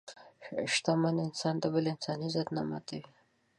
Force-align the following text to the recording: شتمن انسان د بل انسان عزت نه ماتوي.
شتمن 0.73 1.15
انسان 1.25 1.55
د 1.59 1.63
بل 1.73 1.85
انسان 1.93 2.17
عزت 2.25 2.47
نه 2.55 2.61
ماتوي. 2.69 3.09